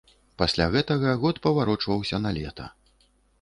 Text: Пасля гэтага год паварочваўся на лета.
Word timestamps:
Пасля 0.41 0.65
гэтага 0.75 1.11
год 1.25 1.41
паварочваўся 1.45 2.21
на 2.25 2.33
лета. 2.39 2.69